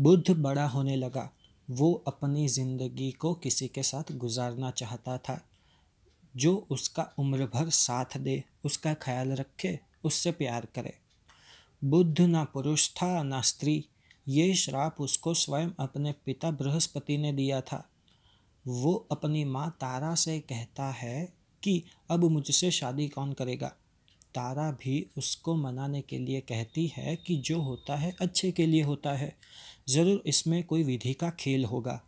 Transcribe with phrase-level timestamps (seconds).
[0.00, 1.30] बुद्ध बड़ा होने लगा।
[1.70, 5.44] वो अपनी ज़िंदगी को किसी के साथ गुजारना चाहता था।
[6.36, 10.94] जो उसका उम्र भर साथ दे, उसका ख्याल रखे, उससे प्यार करे।
[11.84, 13.86] बुद्ध ना पुरुष था, ना स्त्री।
[14.28, 17.90] ये श्राप उसको स्वयं अपने पिता बृहस्पति ने दिया था।
[18.66, 21.32] वो अपनी माँ तारा से कहता है
[21.62, 23.72] कि, अब मुझसे शादी कौन करेगा?
[24.34, 28.82] तारा भी उसको मनाने के लिए कहती है कि जो होता है अच्छे के लिए
[28.82, 29.36] होता है।
[29.88, 32.00] ज़रूर इसमें कोई विधि का खेल होगा।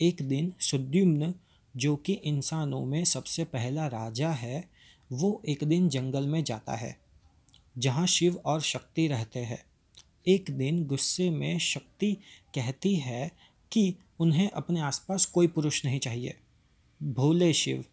[0.00, 1.34] एक दिन सुद्युम्न,
[1.76, 4.68] जो कि इंसानों में सबसे पहला राजा है,
[5.12, 6.96] वो एक दिन जंगल में जाता है,
[7.78, 9.64] जहाँ शिव और शक्ति रहते हैं।
[10.28, 12.12] एक दिन गुस्से में शक्ति
[12.54, 13.30] कहती है
[13.72, 16.36] कि उन्हें अपने आसपास कोई पुरुष नहीं चाहिए।
[17.02, 17.84] भोले शिव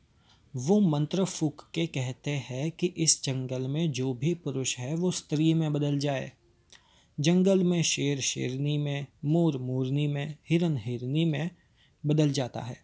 [0.55, 5.11] वो मंत्र फूक के कहते हैं कि इस जंगल में जो भी पुरुष है, वो
[5.11, 6.31] स्त्री में बदल जाए।
[7.19, 11.49] जंगल में शेर शेरनी में, मोर मोरनी में, हिरन हिरनी में
[12.05, 12.83] बदल जाता है।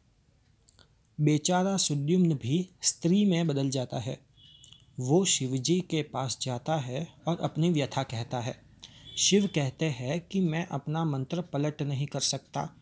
[1.21, 4.19] बेचारा सुद्युम्न भी स्त्री में बदल जाता है।
[4.99, 8.61] वो शिवजी के पास जाता है और अपनी व्यथा कहता है।
[9.17, 12.75] शिव कहते हैं कि मैं अपना मंत्र पलट नहीं कर सकता,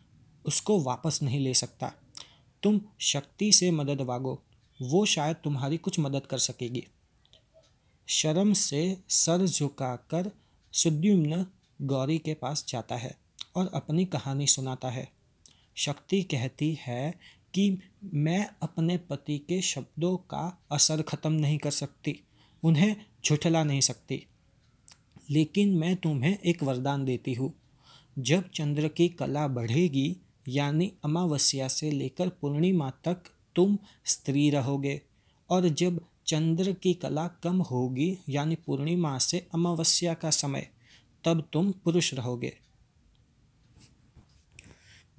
[0.45, 1.93] उसको वापस नहीं ले सकता।
[2.63, 4.43] तुम शक्ति से मदद मांगो
[4.79, 6.83] वो शायद तुम्हारी कुछ मदद कर सकेगी।
[8.07, 10.31] शर्म से सर झुकाकर
[10.73, 11.45] सुद्युम्न
[11.79, 13.15] गौरी के पास जाता है
[13.55, 15.07] और अपनी कहानी सुनाता है।
[15.77, 17.13] शक्ति कहती है
[17.53, 22.19] कि मैं अपने पति के शब्दों का असर ख़त्म नहीं कर सकती,
[22.63, 24.25] उन्हें झुठला नहीं सकती,
[25.29, 27.53] लेकिन मैं तुम्हें एक वरदान देती हूँ।
[28.17, 30.15] जब चंद्र की कला बढ़ेगी,
[30.47, 33.23] यानी अमावस्या से लेकर पूर्णिमा तक
[33.57, 35.01] तुम स्त्री रहोगे।
[35.49, 40.67] और जब चंद्र की कला कम होगी, यानी पूर्णिमा से अमावस्या का समय,
[41.23, 42.53] तब तुम पुरुष रहोगे।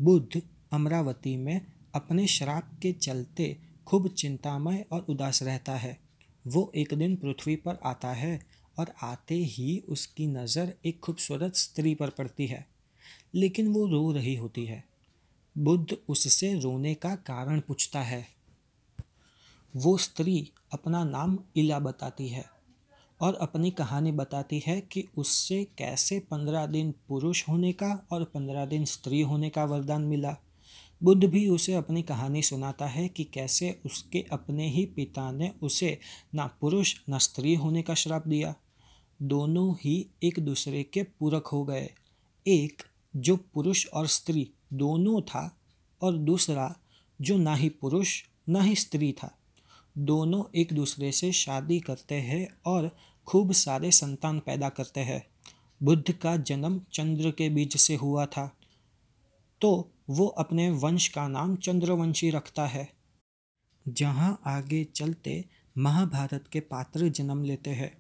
[0.00, 1.60] बुद्ध अमरावती में
[1.94, 5.98] अपने श्राप के चलते खूब चिंतामय और उदास रहता है।
[6.44, 8.38] वो एक दिन पृथ्वी पर आता है
[8.78, 12.66] और आते ही उसकी नज़र एक खूबसूरत स्त्री पर पड़ती है,
[13.34, 14.84] लेकिन वो रो रही होती है।
[15.58, 18.28] बुद्ध उससे रोने का कारण पूछता है।
[19.76, 22.44] वो स्त्री अपना नाम इला बताती है
[23.20, 28.66] और अपनी कहानी बताती है कि उससे कैसे पंद्रह दिन पुरुष होने का और पंद्रह
[28.66, 30.36] दिन स्त्री होने का वरदान मिला।
[31.02, 35.98] बुद्ध भी उसे अपनी कहानी सुनाता है कि कैसे उसके अपने ही पिता ने उसे
[36.34, 38.54] ना पुरुष, ना स्त्री होने का श्राप दिया।
[39.22, 41.90] दोनों ही एक दूसरे के पूरक हो गए।
[42.46, 42.82] एक
[43.16, 45.58] जो पुरुष और स्त्री दोनों था
[46.02, 46.76] और दूसरा
[47.20, 49.38] जो ना ही पुरुष, ना ही स्त्री था।
[49.98, 55.26] दोनों एक दूसरे से शादी करते हैं और खूब सारे संतान पैदा करते हैं।
[55.82, 58.56] बुद्ध का जन्म चंद्र के बीज से हुआ था।
[59.60, 62.92] तो वो अपने वंश का नाम चंद्रवंशी रखता है।
[63.88, 65.44] जहाँ आगे चलते
[65.78, 67.98] महाभारत के पात्र जन्म लेते हैं,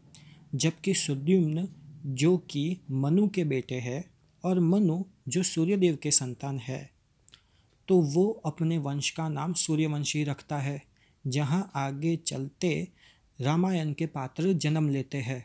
[0.54, 1.68] जबकि सुद्युम्न,
[2.06, 6.90] जो कि मनु के बेटे हैं और मनु, जो सूर्यदेव के संतान है
[7.88, 10.82] तो वो अपने वंश का नाम सूर्यवंशी रखता है,
[11.26, 12.88] जहाँ आगे चलते
[13.38, 15.44] रामायण के पात्र जन्म लेते हैं।